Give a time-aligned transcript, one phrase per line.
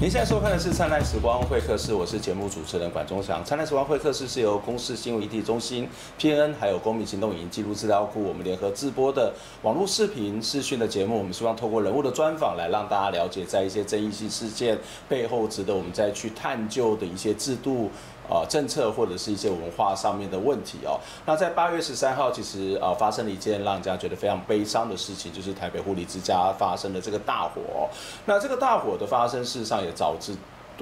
[0.00, 3.40] 您现在收看的是《灿烂时光会客室》，我是节目主持人管中祥。
[3.44, 5.88] 《灿烂时光会客室》是由公视新闻媒体中心、
[6.20, 11.18] PN 还有公民行动影音记录资料库我们联合制播的网络视频视讯的节目。
[11.18, 17.90] 我们希望透过人物的专访，来让大家了解在一些争议性事件背后，值得我们再去探究的一些制度。
[18.28, 21.00] 呃，政策或者是一些文化上面的问题哦。
[21.26, 27.88] 那在八月十三号，其实呃发生了一件让人家觉得非常悲伤的事情，就是台北护理之家发生的这个大火。
[28.26, 30.34] 那这个大火的发生，事实上也导致。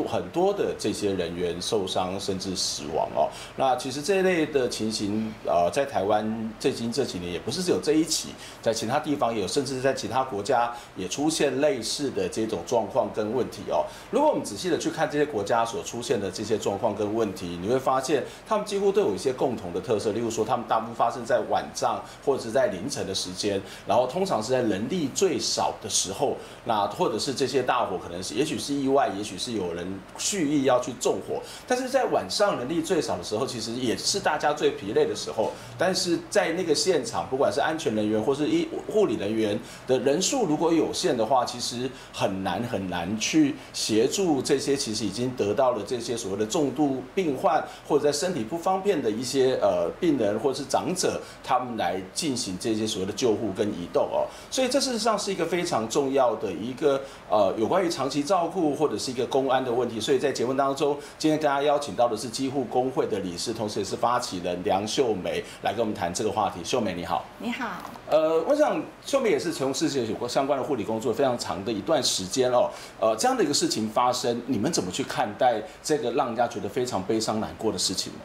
[0.05, 13.85] 很多的这些人员受伤甚至死亡哦，那其实这一类的情形，呃，在台湾最近这几年也不是只有这一起，在其他地方也有，甚至在其他国家也出现类似的这种状况跟问题哦。
[14.11, 29.86] 如果我们仔细的去看这些国家所出现的这些状况跟问题，你会发现他们几乎都有一些共同的特色，例如说他们大部分发生在晚上或者是在凌晨的时间，然后通常是在人力最少的时候，那或者是这些大火可能是也许是意外，也许是有人。
[30.19, 35.53] 蓄意要去纵火，但是在晚上人力最少的时候，其实也是大家最疲累的时候。
[35.79, 54.27] 但是在那个现场，不管是安全人员或是医护理人员的人数如果有限的话，其实很难很难去协助这些其实已经得到了这些所谓的重度病患或者在身体不方便的一些呃病人或者是长者，他们来进行这些所谓的救护跟移动哦。
[54.51, 60.01] 所以这事实上是一个非常重要的一个呃有关于长期照顾或者是一个公安的问题。
[60.01, 66.65] 所以在节目当中，今天大家邀请到的是基护工会的理事，同时也是发起人梁秀梅来跟我们谈这个话题。
[66.65, 67.67] 秀梅你好，你好。
[68.11, 72.71] 呃，我想秀梅也是从事有过相关的护理工作非常长的一段时间哦。
[72.99, 78.19] 呃，这样的一个事情发生，你们怎么去看待这个让人家觉得非常悲伤难过的事情呢？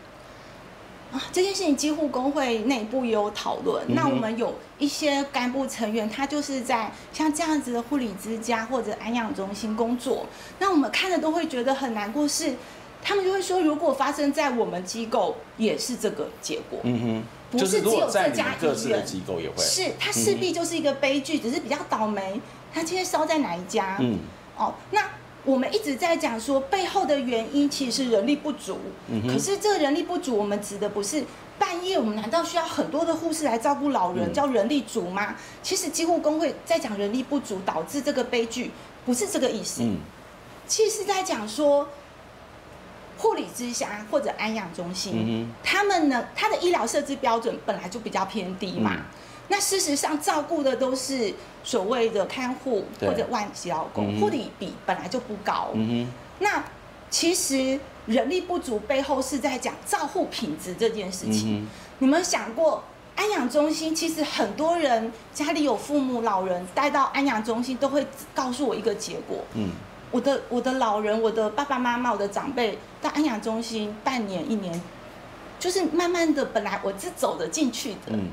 [1.11, 3.83] 啊，这件事情几乎工会内部也有讨论。
[3.87, 10.25] 嗯、那我们有一些干部成员，他就是在像这样子的护理之家或者安养中心工作。
[10.59, 12.53] 那我们看了都会觉得很难过，是
[13.03, 16.79] 他们就会说，如果发生在我们机构，也是这个结果。
[16.83, 22.39] 嗯哼，不是只有这家医院，机构也会是，它势必就是一个悲剧，只是比较倒霉。
[22.73, 23.97] 他今天烧在哪一家？
[23.99, 24.17] 嗯，
[24.57, 25.01] 哦，那。
[25.43, 28.77] 我们一直在讲说，背后的原因其实是人力不足。
[29.09, 31.23] 嗯、可是这个人力不足，我们指的不是
[31.57, 35.35] 半夜，我们难道需要很多的护士来照顾老人，叫人力足吗？
[35.63, 38.69] 其实基护工会在讲人力不足导致这个悲剧，
[39.05, 39.81] 不是这个意思。
[39.81, 39.97] 嗯、
[40.67, 41.87] 其实是在讲说，
[43.17, 48.93] 护理之家或者安养中心，嗯、他们呢，他的医疗设置标准本来就比较偏低嘛。
[48.95, 49.05] 嗯
[49.51, 55.71] 那事实上，照顾的都是所谓的看护或者外籍劳工，护理比本来就不高。
[55.73, 56.07] 嗯。
[56.39, 56.63] 那
[57.09, 61.67] 其实人力不足背后是在讲照护品质这件事情。
[61.99, 62.81] 你们想过，
[63.17, 69.39] 安养中心其实很多人家里有父母老人带到安养中心，都会告诉我一个结果。
[69.55, 69.71] 嗯。
[70.11, 74.81] 我的我的老人，我的爸爸妈妈，我的长辈到安养中心半年一年，
[75.59, 78.13] 就是慢慢的，本来我是走得进去的。
[78.13, 78.29] 嗯。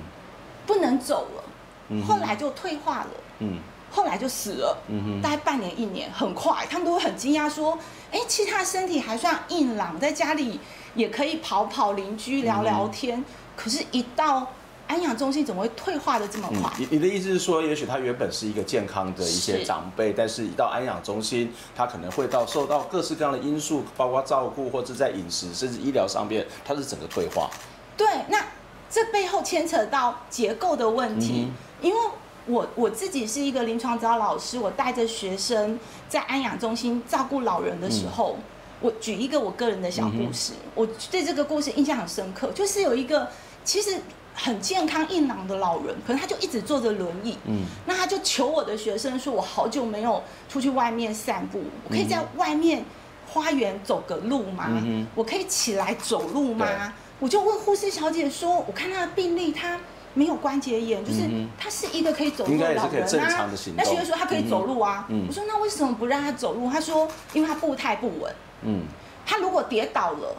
[0.69, 3.59] 不能走了，后来就退化了，嗯，
[3.91, 7.79] 后来就死了，嗯哼，大概半年一年，很快，他们都会很惊讶说，
[8.13, 10.61] 哎，其实他身体还算硬朗，在家里
[10.95, 13.25] 也可以跑跑邻居聊聊天，
[13.57, 14.47] 可是，一到
[14.87, 16.71] 安养中心，怎么会退化的这么快？
[16.77, 27.49] 你你的意思是说，也许他原本是一个健康的一些长辈，但是一到安养中心，他可能会到受到各式各样的因素，包括照顾或者在饮食甚至医疗上面，他是整个退化。
[27.97, 28.45] 对，那。
[28.91, 32.01] 这背后牵扯到结构的问题，嗯、因为
[32.47, 35.79] 我我自己是一个临床指导老师，我带着学生
[36.09, 38.43] 在安养中心照顾老人的时候，嗯、
[38.81, 43.29] 我举一个我个人的小故事，嗯、我对这个故事印象很深刻，就是有一个
[43.65, 44.01] 其实
[44.35, 52.83] 很健康硬朗的老人，可能他就一直坐着轮椅，嗯，那他就求我的学生说，我好久没有出去外面散步，我可以在外面
[53.27, 54.65] 花园走个路吗？
[54.71, 56.95] 嗯、我可以起来走路吗？
[57.21, 59.79] 我就问护士小姐说：“我看他的病历，他
[60.15, 61.23] 没有关节炎，就是
[61.59, 63.51] 他是一个可以走路的老人啊。
[63.77, 65.07] 那学姐说他可以走路啊。
[65.27, 66.71] 我说那为什么不让他走路？
[66.71, 68.35] 他说因为他步态不稳。
[68.63, 68.83] 嗯，
[69.27, 70.37] 他如果跌倒了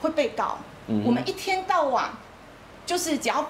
[0.00, 0.58] 会被告。
[1.04, 2.10] 我们一天到晚
[2.84, 3.48] 就是只要。”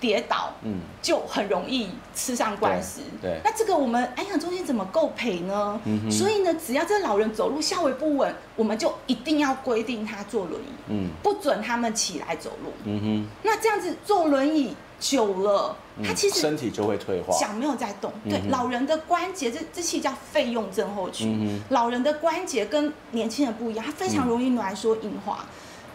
[0.00, 3.02] 跌倒，嗯，就很容易吃上官司。
[3.20, 5.80] 对，对，那这个我们安养中心怎么够赔呢？
[5.84, 12.72] 嗯，所以呢，只要这老人走路稍微不稳，我们就一定要规定他坐轮椅，嗯，不准他们起来走路。
[12.84, 18.12] 嗯哼，那这样子坐轮椅久了，他其实身体就会退化，脚没有在动。
[18.28, 21.46] 对，老人的关节，这这器叫费用症候群。
[21.46, 25.46] 嗯，老人的关节跟年轻人不一样，他非常容易挛缩硬化。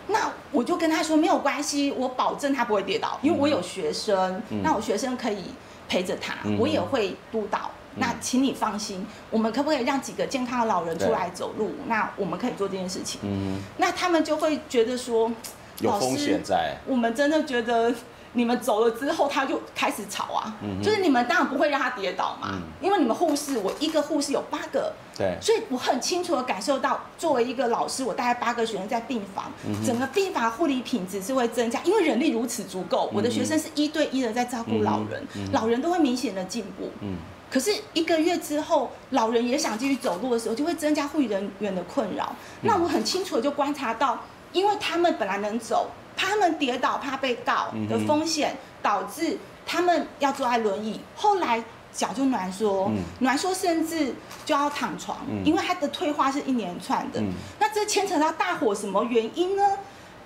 [0.08, 5.44] 那我就跟他说没有关系，我保证他不会跌倒，因为我有学生，嗯、那我学生可以
[5.88, 11.72] 陪着他，嗯、我也会督导，那请你放心，我们可不可以让几个健康的老人出来走路？
[11.88, 13.20] 那我们可以做这件事情。
[13.24, 15.32] 嗯，那他们就会觉得说，
[15.80, 16.78] 有风险在。
[16.86, 17.94] 我们真的觉得。
[18.38, 37.16] 你们走了之后，他就开始吵啊，嗯、就是你们当然不会让他跌倒嘛，嗯、因为你们护士，我一个护士有八个，对，所以我很清楚的感受到，作为一个老师，我带八个学生在病房，嗯、整个病房护理品质是会增加，因为人力如此足够，我的学生是一对一的在照顾老人，嗯、老人都会明显的进步，嗯，
[37.50, 44.20] 可是一个月之后，老人也想继续走路的时候，就会增加护理人员的困扰，嗯、那我很清楚的就观察到，
[44.52, 45.90] 因为他们本来能走。
[46.18, 51.02] 怕他们跌倒，怕被告的风险，导致他们要坐在轮椅。
[51.14, 51.62] 后来
[51.96, 54.14] 脚就暖缩，暖缩甚至
[54.46, 57.24] 就要躺床，因为它的退化是一连串的。
[57.60, 59.64] 那这牵扯到大火什么原因呢？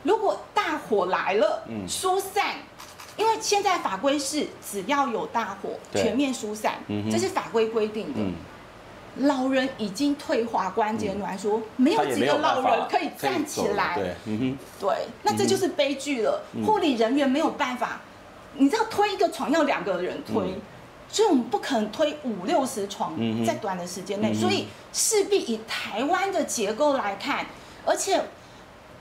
[0.04, 2.56] 如果大火来了，疏散，
[3.18, 6.76] 因为现在法规是只要有大火，全面疏散，
[7.12, 8.20] 这是法规规定的。
[9.26, 14.00] 老人已经退化，关节暖缩，没有几个老人可以站起来。
[14.80, 16.42] 对，那这就是悲剧了。
[16.66, 18.00] 护理人员没有办法，
[18.54, 20.56] 你知道推一个床要两个人推，
[21.12, 23.16] 所以我们不可能推五六十床
[23.46, 27.46] 在短的时间内，所以势必以台湾的结构来看，
[27.86, 28.24] 而且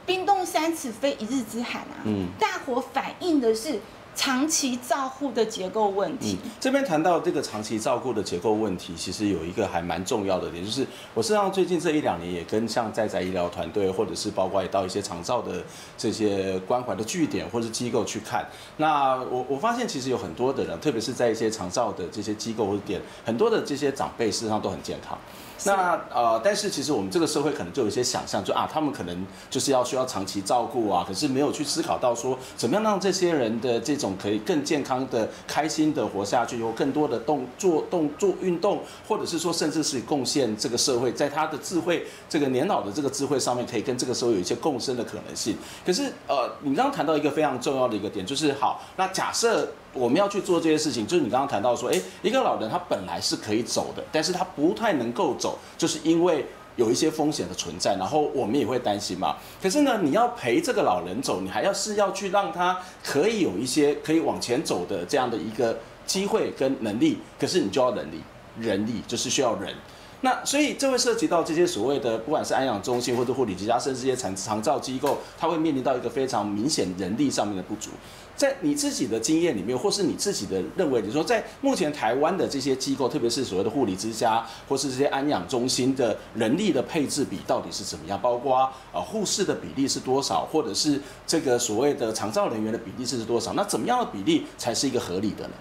[0.07, 2.03] 冰冻三尺非一日之寒啊，
[2.39, 3.81] 大火反映的是。
[4.19, 6.37] 长期照护的结构问题。
[6.59, 10.85] 这边谈到这个长期照顾的结构问题，其实有一个还蛮重要的点，就是
[11.15, 15.63] 我实际上最近这一两年也跟像在宅医疗团队，或者是包括也到一些长照的
[15.97, 18.45] 这些关怀的据点或者机构去看。
[18.79, 25.17] 那我我发现其实有很多的人，特别是在一些长照的这些机构或者点，很多的这些长辈事实上都很健康。
[25.65, 45.57] 那呃，但是其实我们这个社会可能就有一些想象，就啊，他们可能就是要需要长期照顾啊，可是没有去思考到说，怎么样让这些人的这种可以更健康的、开心的活下去，有更多的动做动做运动，或者是说甚至是贡献这个社会，在他的智慧这个年老的这个智慧上面，可以跟这个社会有一些共生的可能性。
[45.85, 49.69] 可是呃，你刚刚谈到一个非常重要的一个点，就是好，那假设。
[49.93, 56.47] 我们要去做这些事情，就是你刚刚谈到说，诶，一个老人他本来是可以走的，但是他不太能够走，就是因为
[56.77, 59.37] 有一些风险的存在，然后我们也会担心嘛。
[59.61, 68.23] 可是呢，你要陪这个老人走，你还要是要去让他可以有一些可以往前走的这样的一个机会跟能力，可是你就要人力，
[68.61, 69.75] 人力就是需要人。
[70.21, 77.91] 那所以这会涉及到这些所谓的，不管是安养中心或者护理之家，甚至这些长长照机构，它会面临到一个非常明显人力上面的不足。
[78.37, 88.21] 在你自己的经验里面，或是你自己的认为，你说在目前台湾的这些机构，特别是所谓的护理之家，或是这些安养中心的人力的配置比到底是怎么样？
[88.21, 93.53] 包括呃护士的比例是多少，或者是这个所谓的长照人员的比例是多少？
[93.55, 95.55] 那怎么样的比例才是一个合理的呢？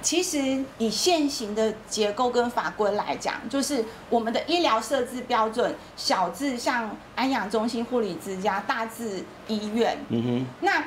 [0.00, 9.98] 其实以现行的结构跟法规来讲，就是我们的医疗设置标准，小至像安养中心、护理之家，大至医院。
[10.08, 10.46] 嗯哼。
[10.60, 10.84] 那，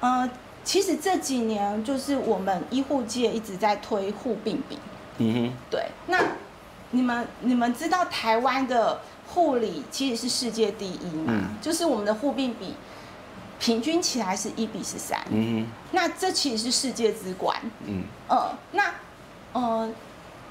[0.00, 0.30] 呃，
[0.62, 4.78] 其实这几年就是我们医护界一直在推护病比。
[5.18, 5.52] 嗯哼。
[5.70, 5.86] 对。
[6.06, 6.18] 那
[6.90, 11.32] 你们你们知道台湾的护理其实是世界第一嘛？
[11.32, 11.44] 嗯。
[11.60, 12.74] 就是我们的护病比。
[13.58, 15.18] 平均起来是一比十三，
[15.92, 18.94] 那这其实是世界之冠，嗯，呃，那，
[19.52, 19.90] 呃，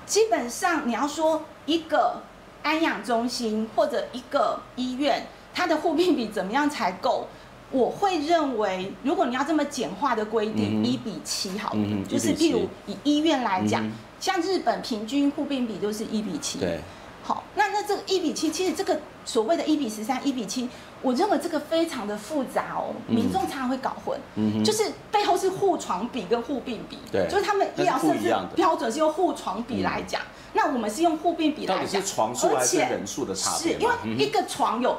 [0.05, 2.21] 基本上你要说一个
[2.63, 7.27] 安养中心或者一个医院，它的护病比怎么样才够？
[7.71, 11.75] 我会认为，如果你要这么简化的规定，一比七好，
[12.07, 13.83] 就是譬如以医院来讲，
[14.19, 16.79] 像日本平均护病比就是一比七，对，
[17.23, 20.69] 好，那那这个一比七，其实这个所谓的一比十三、一比七。
[21.03, 33.73] 我认为这个非常的复杂哦，民众常常会搞混，嗯、就是背后是护床比跟护病比，对，就是他们医疗设置标准是用护床比来讲，嗯、那我们是用护病比来讲，到底是床数还是人数的差别？
[33.73, 34.97] 是因为一个床有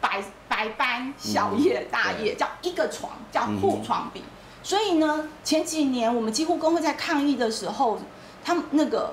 [0.00, 4.22] 白白班、小夜、大夜，叫一个床叫护床比，
[4.62, 7.98] 所以呢，前几年我们几乎工会在抗议的时候，
[8.44, 9.12] 他们那个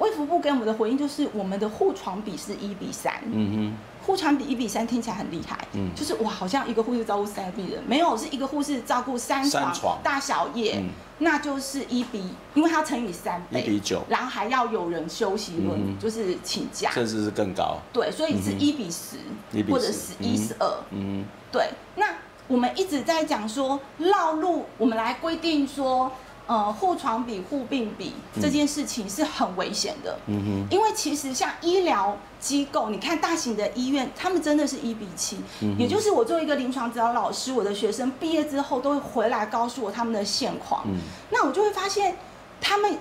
[0.00, 3.89] 卫福部给我们的回应就是，我们的护床比是一比三，嗯哼。
[4.10, 9.98] 护床比一比三听起来很厉害，嗯，就是哇，好像一个护士照顾三个病人，没有，是一个护士照顾三床，三床。
[10.02, 10.88] 大小夜，嗯、
[11.18, 12.24] 那就是一比，
[12.54, 19.18] 因为它乘以三倍，一比九，然后还要有人休息轮，嗯、就是请假，甚至是更高，对，所以是一比十、
[19.52, 22.06] 嗯，或者十一十二，嗯，对，那
[22.48, 26.10] 我们一直在讲说绕路，我们来规定说。
[26.46, 28.12] 呃，护床比护病比
[28.42, 40.96] 这件事情是很危险的，嗯哼，因为其实像医疗机构，你看大型的医院，他们真的是一比七，嗯，也就是我作为一个临床指导老师，我的学生毕业之后都会回来告诉我他们的现况，嗯，
[41.30, 42.16] 那我就会发现
[42.60, 42.98] 他们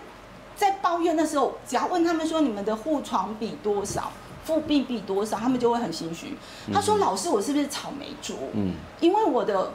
[0.55, 4.12] 在抱怨的时候，只要问他们说你们的护床比多少，
[4.46, 6.38] 护病比多少，他们就会很心虚。
[6.74, 8.36] 他说：“老师，我是不是草莓族？
[8.53, 9.72] 嗯，因为我的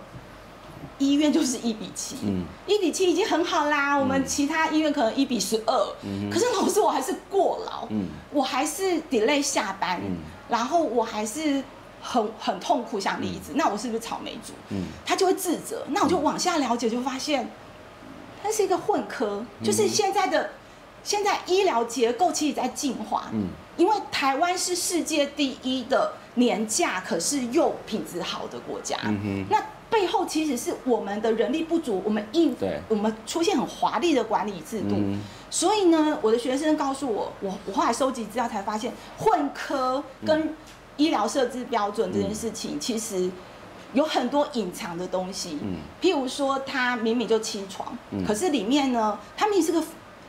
[0.98, 3.96] 医院就是一比七，嗯，一比七已经很好啦。
[3.96, 10.16] 我们其他医院可能一比十二，嗯，可是老师我还是过劳，嗯，我还是 delay 下班，嗯，
[10.48, 11.62] 然后我还是
[12.00, 13.52] 很很痛苦想离职。
[13.54, 14.52] 那我是不是草莓族？
[14.70, 15.84] 嗯，他就会自责。
[15.88, 17.48] 那我就往下了解，就发现。”
[18.46, 20.50] 它是一个混科，就是现在的、嗯、
[21.02, 23.30] 现在医疗结构其实在进化。
[23.32, 23.46] 嗯，
[23.78, 28.98] 因为台湾是世界第一的年假，可是又品质好的国家。
[29.48, 29.64] 那
[29.94, 32.80] 背后其实是我们的人力不足，我们应对。
[32.88, 34.96] 我们出现很华丽的管理制度。
[34.96, 40.52] 嗯、所以呢，我的学生告诉我，我我后来收集资料才发现，混科跟
[40.96, 43.30] 医疗设置标准这件事情，其实。
[43.94, 49.80] 有很多隐藏的东西，嗯，譬如说他明明就七床，嗯，可是里面呢，他明明是个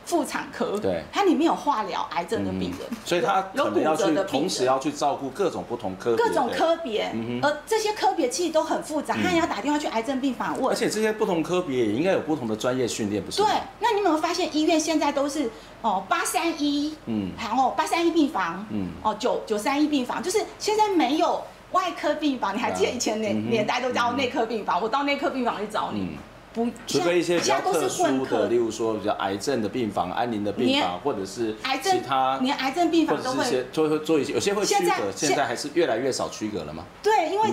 [0.06, 13.42] 妇产科，对，它里面有化疗、癌症的病人，嗯，所以他可能要去同时要去照顾各种不同科别，各种科别，嗯，而这些科别其实都很复杂，他也要打电话去癌症病房问，而且这些不同科别也应该有不同的专业训练，不是？
[13.42, 13.48] 对，
[13.80, 15.50] 那你有没有发现医院现在都是
[15.82, 21.42] 哦八三一，嗯，然后八三一病房，嗯，哦九九三一病房，就是现在没有。
[21.72, 24.80] 外科病房，你还记得以前年年代都叫内科病房？
[24.80, 26.16] 我到内科病房去找你，
[26.56, 36.84] 不，除非一些比较特殊的，例如说比较癌症的病房、安宁的病房，或者是其他，连癌症病房都会做会做一些，有些会区隔，现在还是越来越少区隔了吗？
[37.02, 37.50] 对，因为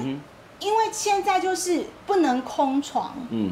[0.60, 3.52] 因为现在就是不能空床，嗯，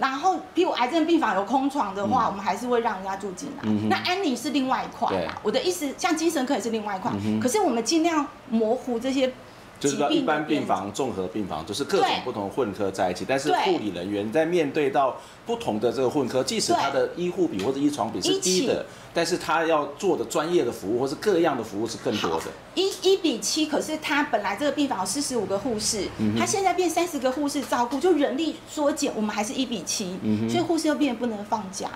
[0.00, 3.70] 然后比如癌症病房有空床的话，我们还是会让人家住进来。
[3.88, 9.32] 那安宁是另外一块啦，我的意思，像精神科也是另外一块，可是我们尽量模糊这些。
[9.80, 13.24] 就是说，一般病房、综合病房，就是各种不同混科在一起。
[13.26, 18.84] 但是护理人员在面对到不同的这个混科，即使他的医护比或者医床比是低的，
[19.14, 22.46] 但是他要做的专业的服务或是各样的服务是更多的。
[22.74, 26.06] 一一比七，可是他本来这个病房有四十五个护士，
[26.38, 30.14] 他现在变三十个护士照顾，就人力缩减，我们还是一比七，
[30.46, 31.88] 所以护士又变得不能放假，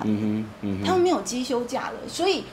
[0.86, 2.44] 他们没有机休假了，所以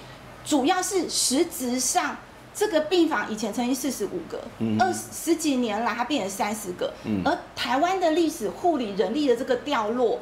[0.43, 2.17] 主要是实质上。
[2.53, 4.41] 这个病房以前曾经四十五个，
[4.77, 6.93] 二十几年来它变成三十个，
[7.23, 10.19] 而台湾的历史护理人力的这个掉落，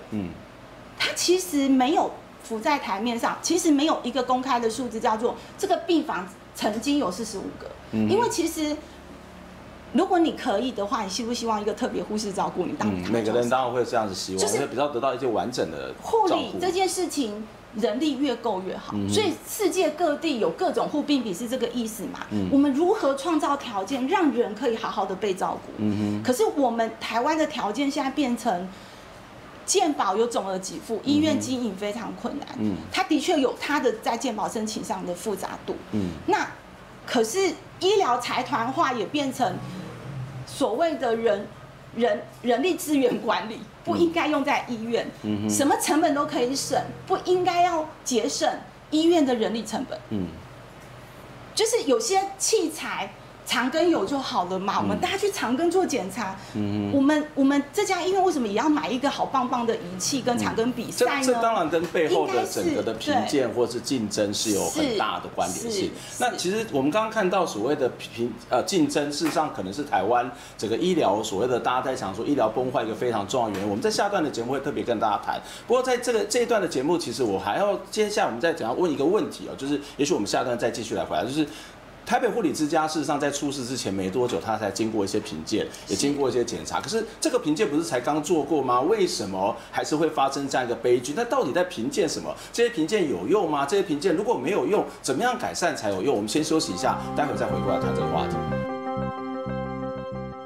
[0.97, 2.11] 它其实没有
[2.43, 8.77] 浮在台面上，其实没有一个公开的数字叫做这个病房曾经有四十五个，因为其实
[9.93, 12.73] 如果你可以的话，你希不希望一个特别护士照顾你？
[12.73, 17.43] 当每个人当然会这样子希望，就是比较得到一些完整的护理这件事情。
[17.75, 22.25] 人力越够越好，所以世界各地有各种护病比是这个意思嘛？
[22.51, 25.83] 我们如何创造条件让人可以好好的被照顾？
[26.23, 28.67] 可是我们台湾的条件现在变成
[29.65, 32.47] 健保有总额给付，医院经营非常困难。
[32.57, 35.75] 嗯，它的确有它的在健保申请上的复杂度。
[35.91, 36.47] 嗯，那
[37.05, 37.49] 可是
[37.79, 39.55] 医疗财团化也变成
[40.47, 41.47] 所谓的人。
[41.95, 45.07] 人人力资源管理不应该用在医院，
[45.49, 48.49] 什么成本都可以省，不应该要节省
[48.91, 49.99] 医院的人力成本。
[50.09, 50.27] 嗯，
[51.55, 53.11] 就是有些器材。
[53.49, 54.79] 长根有就好了嘛？
[54.79, 56.35] 我们大家去长根做检查。
[56.53, 61.25] 嗯，我们我们这家医院为什么也要买一个好棒棒的仪器跟长根比赛呢？
[61.25, 65.91] 这这当然跟背后的整个的评鉴或是竞争是有很大的关联性。
[66.19, 73.67] 那其实我们刚刚看到所谓的评呃竞争，事实上可能是台湾整个医疗所谓的大家在想说医疗崩坏一个非常重要的原因。
[73.67, 75.41] 我们在下段的节目会特别跟大家谈。
[75.65, 81.47] 不过在这个这一段的节目，其实我还要接下来我们再怎样问一个问题哦，就是也许我们下段再继续来回答，就是。
[82.09, 86.81] 台北护理之家事实上在出事之前没多久，他才经过一些评鉴，也经过一些检查。
[86.81, 88.81] 可是这个评鉴不是才刚做过吗？
[88.81, 91.13] 为什么还是会发生这样一个悲剧？
[91.15, 92.35] 那到底在评鉴什么？
[92.51, 93.63] 这些评鉴有用吗？
[93.63, 96.15] 这些评鉴如果没有用，怎么样改善才有用？
[96.15, 98.68] 我们先休息一下，待会再回过来谈这个话题。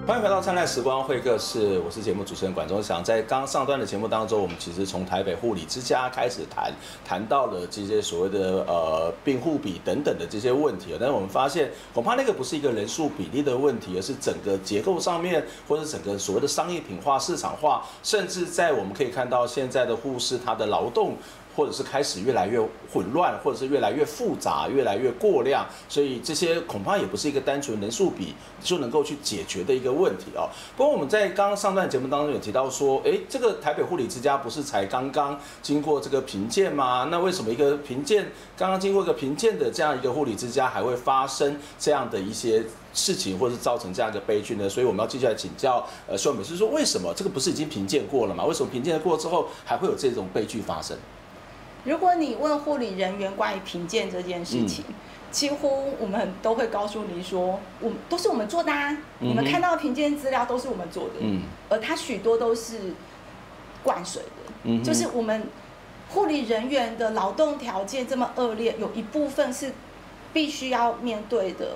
[0.05, 3.01] 欢迎回到灿烂时光会客室，我是节目主持人管中祥。
[3.01, 6.73] 在刚上段的节目当中，我们其实从台北护理之家开始谈，
[7.05, 10.93] 谈到了这些所谓的呃病护比等等的这些问题。
[10.99, 21.15] 但是我们发现，恐怕那个不是一个人数比例的问题，而是整个结构上面，或者整个所谓的商业品化、市场化，甚至在我们可以看到现在的护士他的劳动。
[21.55, 22.59] 或者是开始越来越
[22.91, 30.49] 混乱，或者是越来越复杂，越来越过量，所以这些恐怕也不是一个单纯人数比就能够去解决的一个问题哦。
[30.75, 37.07] 不过我们在刚刚上段节目当中有提到说，诶，这个台北护理之家不是才刚刚经过这个评鉴吗？
[37.11, 44.67] 那为什么一个评鉴刚刚经过一个评鉴的这样一个护理之家还会发生这样的一些事情，或者是造成这样一个悲剧呢？
[44.67, 48.43] 所以我们要继续来请教呃秀美，是说为什么这个不是已经评鉴过了吗？
[48.45, 50.97] 为什么评鉴过之后还会有这种悲剧发生？
[51.83, 54.93] 如果你问护理人员关于评鉴这件事情，嗯、
[55.31, 62.93] 几乎我们都会告诉你说，我都是我们做的啊，嗯、你们看到的评鉴资料都是我们做的，嗯，而它许多都是
[63.83, 65.47] 灌水的，嗯，就是我们
[66.09, 69.73] 护理人员的劳动条件这么恶劣，有一部分是
[70.31, 71.75] 必须要面对的。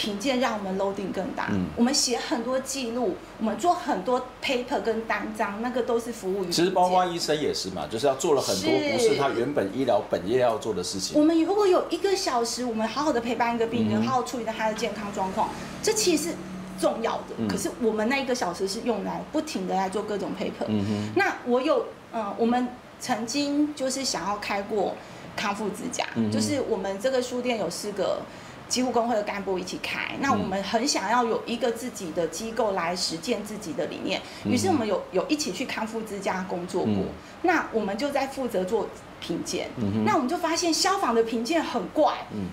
[0.00, 6.50] 评鉴让我们 loading 更大，嗯、我们写很多记录，我们做很多 paper 跟单张，那个都是服务于。
[6.50, 11.20] 其实包括医生也是嘛，就是要做了很多不是他原本医疗本业要做的事情。
[11.20, 15.50] 我们如果有一个小时，我们好好的陪伴一个病人，嗯、好好处理他的健康状况，
[15.82, 16.34] 这其实是
[16.80, 17.34] 重要的。
[17.36, 20.64] 嗯、可是我们那一个小时是用来不停的来做各种 paper。
[20.68, 21.12] 嗯哼。
[21.14, 24.94] 那我有，嗯、呃，我们曾经就是想要开过
[25.36, 28.22] 康复之家，嗯、就是我们这个书店有四个。
[28.70, 37.08] 几乎工会的干部一起开，那我们很想要有一个自己的机构来实践自己的理念，于是我们有有一起去康复之家工作过，嗯、
[37.42, 38.88] 那我们就在负责做
[39.20, 42.46] 评鉴，嗯、那我们就发现消防的评鉴很怪，嗯、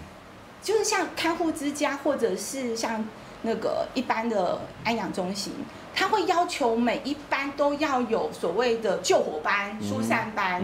[0.63, 3.05] 就是像康复之家或者是像
[3.43, 5.53] 那个一般的安养中心，
[5.93, 10.63] 他会要求每一班都要有所谓的救火班、疏散班，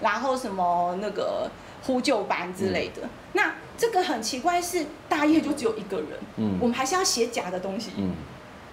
[0.00, 1.50] 然后什么那个
[1.82, 3.52] 呼救班之类的，嗯、那。
[3.76, 8.12] 这个很奇怪，是大夜就只有一个人，嗯，我们还是要写假的东西，嗯，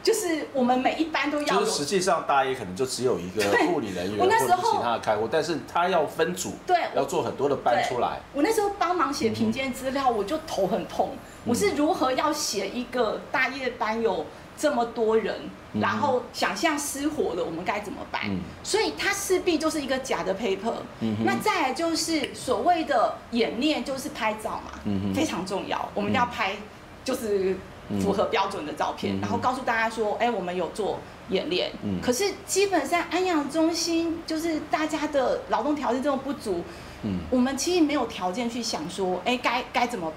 [0.03, 1.59] 就是我们每一班都要。
[1.59, 8.19] 就是实际上大夜可能就只有一个护理人员或者其他的开户，但是他要分组，对，要做很多的班出来。
[8.33, 11.09] 我那时候帮忙写评鉴资料，我就头很痛。
[11.43, 14.25] 我是如何要写一个大夜班有
[14.61, 15.35] 这么多人，
[15.73, 18.21] 然后想象失火了，我们该怎么办？
[18.29, 20.75] 嗯、所以它势必就是一个假的 paper。
[20.99, 25.89] 嗯、那再来就是所谓的演练，就是拍照嘛，嗯、非常重要。
[25.95, 26.55] 我们要拍
[27.03, 27.57] 就是
[27.99, 30.99] 符合标准的照片，嗯、然后告诉大家说，哎，我们有做
[31.29, 31.71] 演练。
[31.83, 36.63] 嗯、可是基本上安养中心就是大家的劳动条件这么不足，
[37.01, 40.13] 嗯、我们其实没有条件去想说，哎，该该怎么。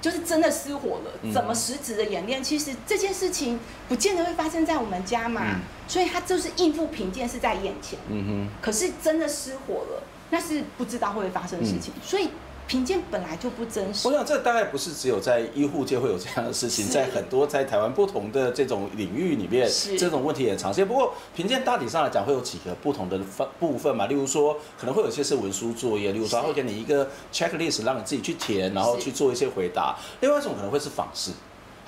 [0.00, 2.40] 就是真的失火了，怎么实质的演练？
[2.40, 3.58] 嗯、其实这件事情
[3.88, 7.98] 不见得会发生在我们家嘛，嗯、所以他就是应付贫贱是在眼前。
[8.08, 8.48] 嗯哼。
[8.62, 12.30] 可是真的失火了，那是不知道会发生的事情，嗯、所以。
[12.68, 14.06] 评鉴本来就不真实。
[14.06, 20.86] 我想这大概不是只有在医护界会有这样的事情，在很多在台湾不同的这种领域里面，是这种问题也常见。
[20.86, 29.96] 不过评鉴大体上来讲会有几个不同的分部分嘛，例如说可能会有一些是文书作业，例如说他会给你一个 checklist 让你自己去填，然后去做一些回答。
[30.20, 31.30] 另外一种可能会是访视。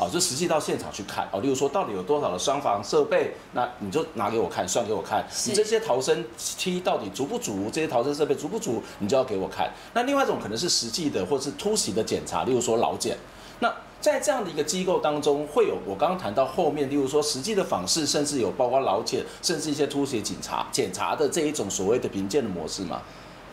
[0.01, 5.23] 好，就实际到现场去看哦，例如说到底有多少的消防设备，那你就拿给我看，算给我看。
[5.47, 7.69] 你这些逃生梯到底足不足？
[7.71, 8.83] 这些逃生设备足不足？
[9.01, 9.71] 你就要给我看。
[9.93, 13.19] 那另外一种可能是实际的，或是突袭的检查，例如说老检。
[13.59, 23.03] 那在这样的一个机构当中，会有我刚刚谈到后面，例如说实际的访视，甚至有包括劳检，甚至一些突袭警察检查的这一种所谓的评鉴的模式吗？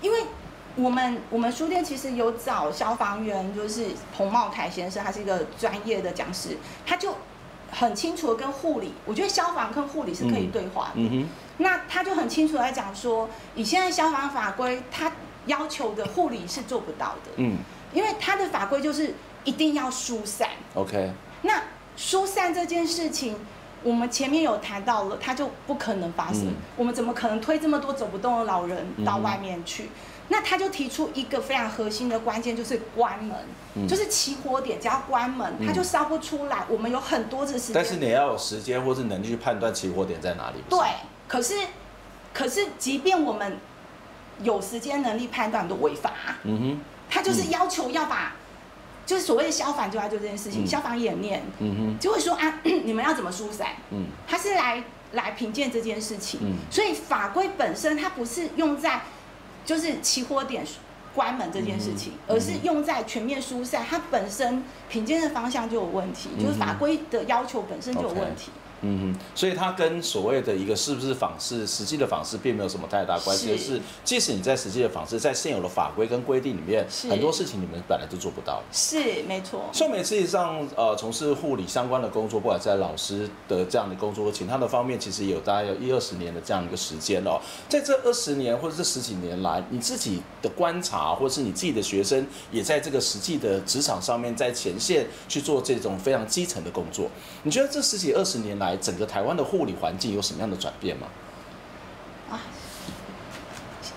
[0.01, 0.17] 因为。
[0.77, 7.15] 我们我们书店其实有找消防员，就是彭茂凯先生，他是一个专业的讲师，他就
[7.71, 10.91] 很清楚的跟护理，我觉得消防跟护理是可以对话的。
[10.95, 11.29] 嗯哼。
[11.57, 15.11] 那他就很清楚来讲说，以现在消防法规，他
[15.47, 17.31] 要求的护理是做不到的。
[17.37, 17.57] 嗯。
[17.91, 20.49] 因为他的法规就是一定要疏散。
[20.75, 21.11] OK。
[21.41, 21.63] 那
[21.95, 23.35] 疏散这件事情，
[23.87, 26.47] 我们前面有谈到了，他就不可能发生。
[26.47, 26.55] 嗯。
[26.75, 29.83] 我们怎么可能推这么多走不动的老人到外面去？
[29.83, 29.89] 嗯
[30.29, 33.33] 那他就提出一个非常核心的关键，就是关门，
[33.75, 36.57] 嗯、就是起火点，只要关门，它就烧不出来。
[36.57, 40.57] 嗯、我们有很多的时间，但是你要有时间或是能力去判断起火点在哪里。
[40.69, 40.79] 对，
[41.29, 41.53] 可是，
[42.33, 43.55] 可是，即便我们
[44.43, 46.11] 有时间能力判断，都违法。
[46.43, 48.35] 嗯哼，他就是要求要把，嗯、
[49.07, 53.69] 就是所谓的消防就要做这件事情，嗯、消防演练，嗯哼，就会说啊， 你们要怎么疏散？
[53.89, 56.41] 嗯，他是来来评鉴这件事情。
[56.43, 59.01] 嗯，所以法规本身它不是用在。
[59.65, 60.65] 就是起火点
[61.13, 68.49] 关门这件事情，而是用在全面疏散，它本身评鉴的方向就有问题，就是法规的要求本身就有问题。
[68.81, 73.57] 嗯哼，所以它跟所谓的一个是不是访视，实际的访视并没有什么太大关系。
[73.57, 78.61] 是，是即使你在实际的访视，在现有的法规跟规定里面，很多事情你们本来就做不到。
[78.71, 79.65] 是，没错。
[79.73, 87.39] 秀美实际上呃从事护理相关的工作，不管在老师的这样的工作，其他的方面，其实有大概有一二十年的这样一个时间哦。
[87.67, 97.09] 在这二十年或者这十几年来，你自己的观察，或者是你自己的学生，也在这个实际的职场上面，在前线去做这种非常基层的工作。
[97.43, 101.07] 你觉得这十几二十年来，整个台湾的护理环境有什么样的转变吗？
[102.29, 102.41] 啊，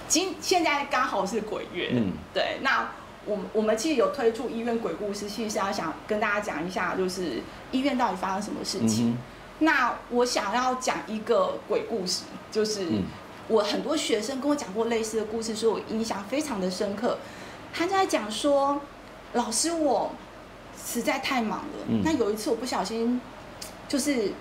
[0.07, 2.59] 今现在刚好是鬼月，嗯，对。
[2.63, 2.93] 那
[3.25, 9.11] 我们我们其实有推出医院鬼故事，其实是要想跟大家讲一下，就是医院到底发生什么事情。
[9.11, 9.19] 嗯、
[9.59, 12.87] 那我想要讲一个鬼故事，就是
[13.49, 17.19] 我很多学生跟我讲过类似的故事，所以我印象非常的深刻。
[17.73, 18.81] 他在讲说，
[19.35, 20.13] 老师我
[20.83, 23.21] 实在太忙了，嗯、那有一次我不小心
[23.87, 24.33] 就是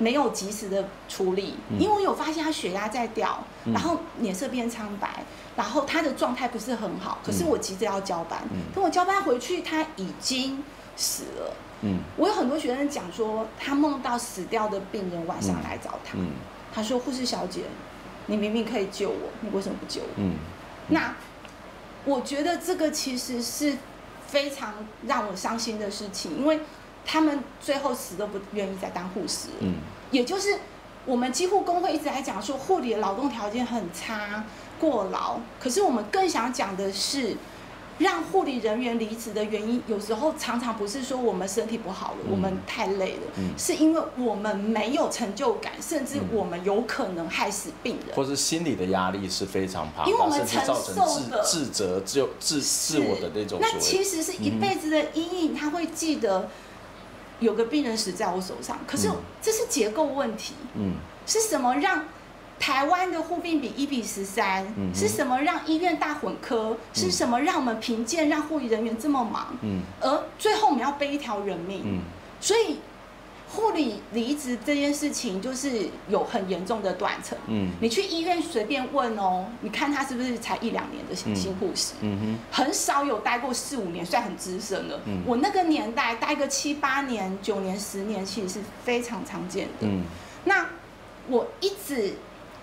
[0.00, 5.22] 没有及时的处理，嗯、因为我有发现他血压在掉，然后脸色变苍白，
[5.54, 7.18] 然后他的状态不是很好。
[7.22, 10.64] 可是我急着要交班，嗯、等我交班回去，他已经
[10.96, 11.54] 死了。
[11.82, 16.30] 嗯，我有很多学生讲说，他梦到死掉的病人晚上来找他，嗯嗯、
[16.72, 17.62] 他说：“护士小姐，
[18.26, 20.34] 你明明可以救我，你为什么不救我？”嗯，
[20.88, 21.14] 那
[22.06, 23.76] 我觉得这个其实是
[24.26, 24.74] 非常
[25.06, 26.60] 让我伤心的事情，因为
[27.04, 29.48] 他们最后死都不愿意再当护士。
[29.60, 29.74] 嗯，
[30.10, 30.58] 也就是
[31.04, 34.44] 我们几乎工会一直在讲说，护理的劳动条件很差，
[34.78, 35.38] 过劳。
[35.58, 37.36] 可是我们更想讲的是。
[38.00, 53.58] 让护理人员离职的原因，有时候常常不是说我们身体不好了，嗯、我们太累了，嗯、是因为我们没有成就感，甚至我们有可能害死病人，或是心理的压力是非常庞大，甚至造成自自责、就自自我的那种。
[53.60, 56.48] 那其实是一辈子的阴影，他会记得
[57.40, 59.10] 有个病人死在我手上，可是
[59.42, 60.92] 这是结构问题，嗯，
[61.26, 62.04] 是什么让？
[62.62, 66.76] 台湾的护病比一比十三，嗯，是什么让医院大混科？
[66.76, 69.56] 嗯、是什么让我们贫贱让护理人员这么忙？
[69.62, 71.80] 嗯，而最后我们要背一条人命。
[71.86, 72.02] 嗯，
[72.38, 72.76] 所以
[73.52, 77.36] 护理离职这件事情就是有很严重的断层。
[77.48, 81.94] 嗯，你去医院随便问哦，你看他是不是才一两年的新护士？
[82.00, 85.00] 嗯，嗯哼，很少有待过四五年，算很资深了。
[85.06, 89.86] 嗯，我那个年代待个七八年、九年、十年，其实是非常常见的。
[89.86, 90.04] 嗯，
[90.44, 90.66] 那
[91.28, 92.14] 我一直。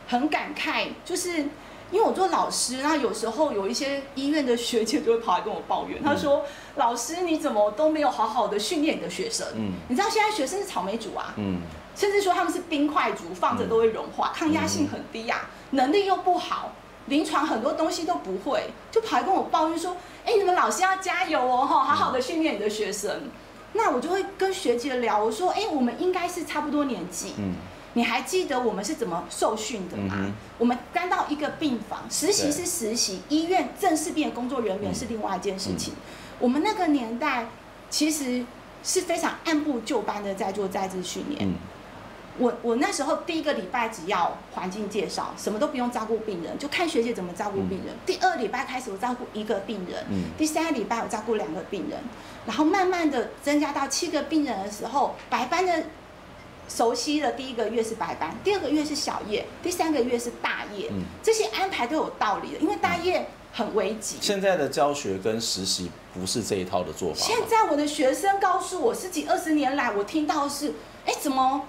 [0.10, 1.44] 很感慨，就是
[1.90, 6.44] 因为我做老师，那有时候有一些医院的学姐就会跑来跟我抱怨，她、嗯、说
[6.76, 9.48] ：“老师你怎么都没有好好的训练你的学生？
[9.56, 11.62] 嗯，你知道现在学生是草莓族啊，嗯，
[11.96, 16.74] 甚至说他们是冰块族，放着都会融化，嗯、抗压性很低啊，能力又不好，
[17.06, 19.96] 临床很多东西都不会，就跑来跟我抱怨说
[20.26, 23.12] ：‘哎、欸，你们老师要加油哦，哈，好好的训练你的学生。
[23.12, 23.32] 嗯’
[23.74, 27.54] 那我就会跟学姐聊，我说：‘哎、欸，我们应该是差不多年纪。’嗯。
[27.98, 30.14] 你还记得我们是怎么受训的吗？
[30.20, 35.96] 嗯、我们刚到一个病房实习是实习，医院正式变工作人员是另外一件事情。
[35.96, 35.98] 嗯、
[36.38, 37.48] 我们那个年代
[37.90, 38.46] 其实
[38.84, 41.50] 是非常按部就班的在做在职训练。
[41.50, 41.56] 嗯、
[42.38, 47.96] 我我那时候第一个礼拜只要环境介绍，什么都不用照顾病人，就看学姐怎么照顾病人。
[47.96, 52.00] 嗯、第二礼拜开始我照顾一个病人，嗯、第三个礼拜我照顾两个病人，
[52.46, 55.84] 然后慢慢的增加到七个病人的时候，白班的。
[56.68, 60.90] 熟悉的第一个月是白班，第二个月是小夜，第三个月是大夜。
[60.92, 64.18] 嗯，这些安排都有道理的，因为大夜很危急。
[64.20, 67.20] 现在的教学跟实习不是这一套的做法。
[67.20, 70.74] 现在我的学生告诉我，十几二十年来，我听到的是，
[71.06, 71.64] 哎，怎么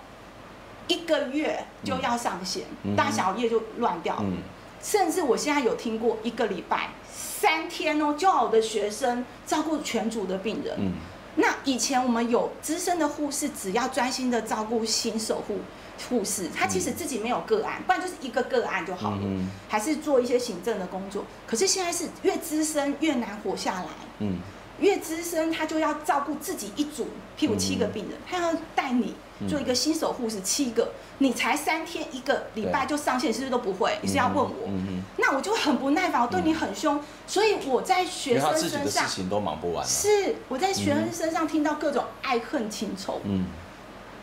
[0.89, 4.23] 一个月就要上线，嗯、大小夜就乱掉了。
[4.25, 4.39] 嗯、
[4.83, 10.93] 甚至我现在有听过一个礼拜三天哦，就要我的学生照顾全组的病人。
[11.39, 11.43] 嗯。
[11.43, 15.61] 那以前我们有资深的护士，只要专心的照顾新手护
[16.09, 21.25] 护士，他其实自己没有个案，不然就是一个个案就好了，嗯、还是做一些行政的工作。
[21.47, 24.39] 可是现在是越资深越难活下来，嗯、
[24.81, 29.15] 越资深他就要照顾自己一组，譬如七个病人，他要带你。
[29.47, 33.97] 做一个新手护士，七个，你才三天一个礼拜就上线，是不是都不会？
[34.03, 34.69] 你是要问我？
[35.17, 39.87] 那我就很不耐烦，我对你很凶，所以我在学生身上，事情都忙不完。
[39.87, 43.21] 是我在学生身上听到各种爱恨情仇。
[43.25, 43.47] 嗯，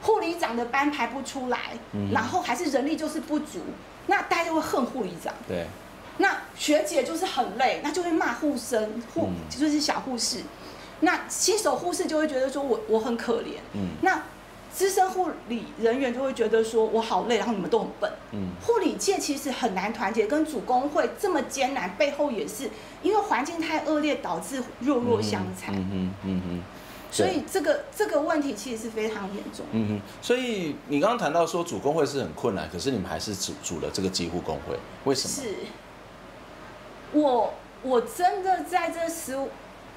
[0.02, 1.78] 护理长的班排不出来，
[2.12, 3.60] 然后还是人力就是不足，
[4.08, 5.34] 那大家就会恨护理长。
[5.48, 5.68] 对，
[6.18, 10.42] 那学姐就是很累，那就会骂护生护，就是小护士。
[11.00, 13.60] 那新手护士就会觉得说我我很可怜。
[13.74, 14.22] 嗯，那。
[14.76, 22.70] 资深护理人员就会觉得说：“我好累，然后你们都很笨。”嗯，护理界其实很难团结，跟主工会这么艰难，背后也是
[23.02, 25.74] 因为环境太恶劣，导致弱弱相残。
[25.74, 26.64] 嗯嗯嗯嗯。
[27.10, 29.66] 所以这个这个问题其实是非常严重。
[29.72, 30.02] 嗯哼。
[30.22, 35.34] 所以你刚刚谈到说主工会是很困难，可是你们还是组组了这个几乎工会，为什么？
[35.34, 35.56] 是。
[37.14, 39.40] 我我真的在这十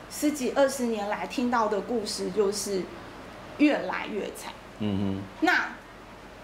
[0.09, 2.83] 十几二十年来听到的故事，就是
[3.57, 4.53] 越来越惨。
[4.81, 5.69] 嗯哼，那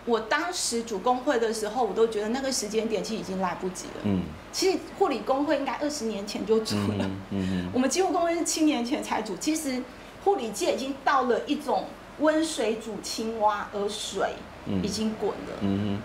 [0.07, 4.03] 我当时主工会的时候，我都觉得那个时间点其实已经来不及了。
[4.03, 7.09] 嗯，其实护理工会应该二十年前就组了。
[7.31, 9.35] 嗯，嗯，我们几乎工会是七年前才组。
[9.39, 9.83] 其实
[10.25, 11.87] 护理界已经到了一种
[12.19, 14.35] 温水煮青蛙，而水
[14.83, 15.57] 已经滚了。
[15.63, 16.03] 嗯哼，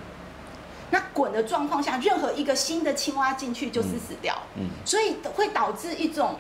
[0.92, 4.34] 那滚的状况下，任何一个新的青蛙进去就是死掉。
[4.56, 6.36] 嗯，嗯，所以会导致一种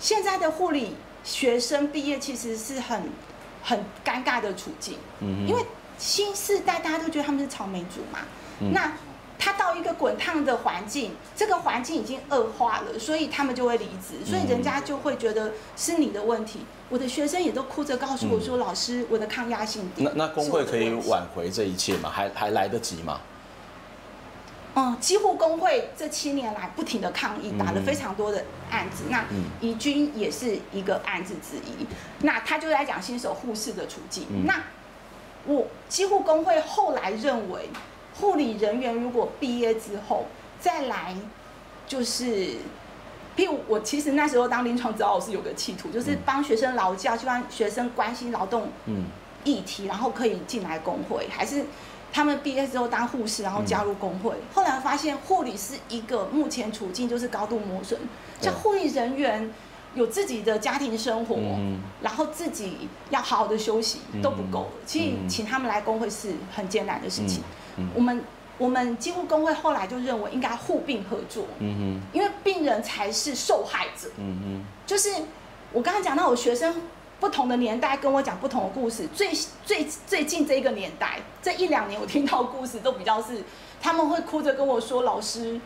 [0.00, 3.02] 现在的护理学生毕业其实是很。
[3.66, 5.60] 很尴尬的处境，嗯，因为
[5.98, 8.20] 新世代大家都觉得他们是草莓族嘛，
[8.60, 8.92] 嗯、那
[9.36, 16.60] 他到一个滚烫的环境，这个环境已经恶化了，所以他们就会离职，所以人家就会觉得是你的问题。
[16.88, 22.08] 我的学生也都哭着告诉我说：“老师，我的抗压性低。”那那工会可以挽回这一切吗？
[22.08, 23.20] 还还来得及吗？
[24.78, 29.04] 嗯，几乎工会这七年来不停的抗议，打了非常多的案子。
[29.08, 29.24] 那
[29.58, 31.86] 怡君也是一个案子之一。
[32.20, 34.26] 那他就在讲新手护士的处境。
[34.44, 34.62] 那
[35.46, 37.70] 我几乎工会后来认为，
[38.20, 40.26] 护理人员如果毕业之后
[40.60, 41.16] 再来，
[41.88, 42.26] 就是，
[43.34, 48.68] 譬如我其实那时候当临床指导老师有个企图，就是帮学生劳教，希望学生关心劳动
[49.42, 51.64] 议题，然后可以进来工会，还是。
[52.16, 54.32] 他们毕业之后当护士，然后加入工会。
[54.54, 58.00] 后来发现护理是一个目前处境就是高度磨损，
[58.40, 59.52] 像护理人员
[59.94, 61.36] 有自己的家庭生活，
[62.00, 64.70] 然后自己要好好的休息都不够。
[64.86, 67.42] 其实请他们来工会是很艰难的事情。
[67.94, 68.24] 我们
[68.56, 71.44] 我们几乎工会后来就认为应该互病合作，
[72.14, 74.08] 因为病人才是受害者。
[74.86, 75.10] 就是
[75.70, 76.80] 我刚才讲到我学生。
[77.18, 79.08] 不同的年代跟我讲不同的故事。
[79.14, 79.30] 最
[79.64, 83.42] 最最近这一个年代，这一两年我听到的故事都比较是，
[83.80, 85.60] 他们会哭着跟我说：“老师，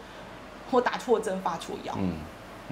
[0.71, 2.13] 我打错针发错药。”嗯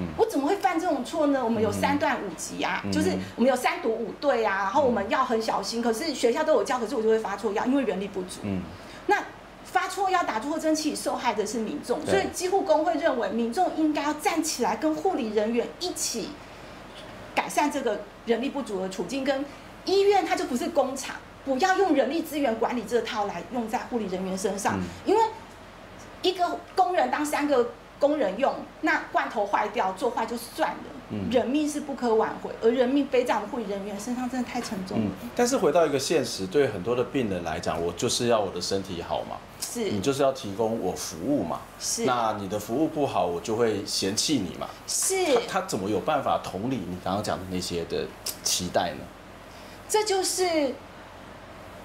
[0.00, 1.44] 嗯，我怎么会犯这种错呢？
[1.44, 5.82] 我们有三段五级啊，嗯、就是我们有三读五对啊，然后我们要很小心。
[5.82, 8.38] 可是学校都有教，可是我就会发错药，因为人力不足。
[8.44, 8.62] 嗯，
[9.06, 9.24] 那
[9.64, 16.28] 发错药打错针，其实受害的是民众，所以几乎工会认为民众应该要站起来，跟护理人员一起。
[17.38, 19.44] 改善这个人力不足的处境，跟
[19.84, 25.20] 医院它就不是工厂，不要用人力资源管理这套来用在护理人员身上，因为
[26.22, 27.70] 一个工人当三个
[28.00, 30.76] 工人用，那罐头坏掉做坏就算了。
[31.10, 35.10] 嗯，人命是不可挽回，而人命背在护理人员身上真的太沉重了。
[35.22, 39.36] 嗯，但是回到一个现实，对很多的病人来讲，我就是要我的身体好嘛，
[39.84, 45.14] 是你就是要提供我服务嘛，是那你的服务不好，我就会嫌弃你嘛，是
[45.46, 48.06] 他他怎么有办法同理你刚刚讲的那些的
[48.42, 49.04] 期待呢？
[49.88, 50.74] 这就是。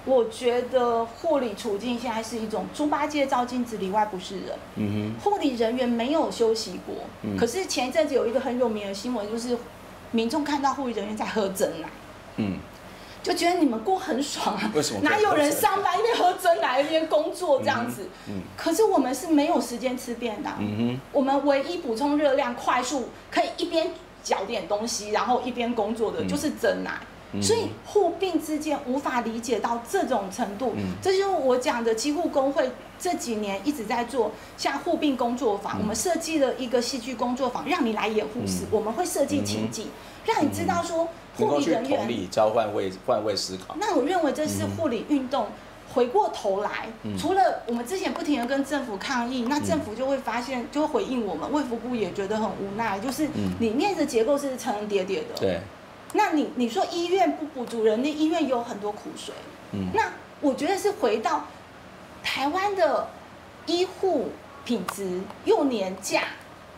[0.06, 4.60] 我觉得护理处境现在是一种猪八戒照镜子里外不是人。
[4.75, 5.21] 嗯哼。
[5.23, 6.93] 护理人员没有休息过。
[7.21, 7.38] 嗯。
[7.38, 9.58] 可是前一阵子有一个很有名的新闻，就是
[10.12, 11.88] 民众看到护理人员在喝针奶。
[12.36, 12.60] 嗯。
[13.24, 14.72] 就觉得你们过很爽啊。
[14.76, 15.00] 为什么？
[15.02, 18.08] 哪有人上班一边喝真奶一边工作这样子？
[18.28, 18.42] 嗯。
[18.56, 20.56] 可是我们是没有时间吃便当。
[20.60, 21.02] 嗯哼。
[21.12, 26.92] 我们唯一补充热量、快速可以一边嚼点东西，然后一边工作的就是真奶。
[27.41, 31.93] 所以护病之间无法理解到这种程度，嗯、这就是我讲的。
[31.96, 32.69] 几乎工会
[33.00, 38.63] 这几年一直在做像护病工作坊，嗯、我们设计了一个戏剧工作坊，让你来演护士。
[38.63, 43.76] 嗯、我们会设计情景，嗯、让你知道说护理人员同理交换位换位思考。
[43.80, 45.48] 那我认为这是护理运动。
[45.93, 51.52] 回过头来，嗯、除了我们之前不停的跟政府抗议，那政府就会发现，就会回应我们。
[51.52, 53.28] 卫福部也觉得很无奈，就是
[53.60, 55.36] 里面的结构是层层叠叠的。
[55.36, 55.60] 对。
[56.13, 59.34] 那你你说医院不补助人力，医院有很多苦水。
[59.71, 61.45] 嗯，那我觉得是回到
[62.23, 63.08] 台湾的
[63.65, 64.30] 医护
[64.63, 66.21] 品质又廉价，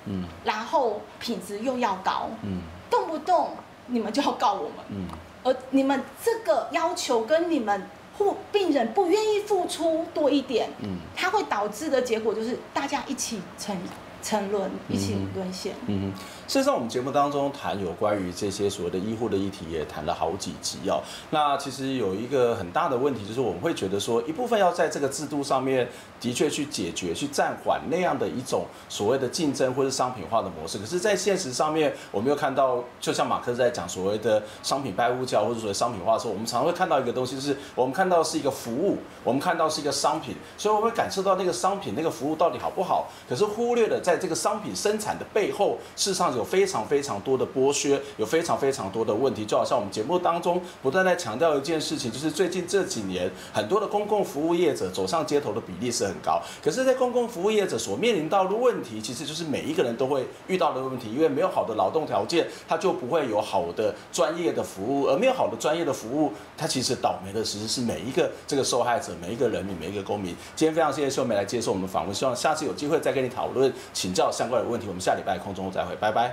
[0.06, 3.52] 嗯，然后品质又要高，嗯，动不动
[3.88, 5.08] 你们就要告我们，嗯，
[5.44, 13.78] 而你们这个要求跟你们护病人不愿意付出多一点，嗯，它会导致的结果就是大家一起沉
[14.24, 15.74] 沉沦，一起沦陷。
[15.88, 16.14] 嗯嗯。
[16.48, 21.02] 事实上，我们节目当中谈有关于这些所谓的医护的议题，也谈了好几集哦。
[21.32, 25.90] 那其实有一个很大的问题，就是我们会觉得说，一部分要在这个制度上面
[26.22, 30.78] 的确去解决、去暂缓那样的一种所谓的竞争或是商品化的模式。
[30.78, 43.08] 可是，在现实上面，我们又看到，就像马克在讲所谓的商品拜物教或者所谓商品化的时候，我们常常会看到一个东西，就是我们看到是一个服务，我们看到是一个商品，所以我们会感受到那个商品、那个服务到底好不好。
[43.28, 46.35] 可是忽略了在这个商品生产的背后，事实上。
[46.36, 70.36] 有非常非常多的剥削，有非常非常多的问题，就好像我们节目当中不断在强调一件事情，就是最近这几年很多的公共服务业者走上街头的比例是很高，可是，在公共服务业者所面临到的问题，其实就是每一个人都会遇到的问题，因为没有好的劳动条件，他就不会有好的专业的服务，而没有好的专业的服务，他其实倒霉的其实是每一个这个受害者，每一个人民，每一个公民。
[70.56, 74.88] 今天非常谢谢秀美来接受我们的访问，希望下次有机会再跟你讨论请教相关的问题。
[74.88, 76.25] 我们下礼拜空中再会，拜拜。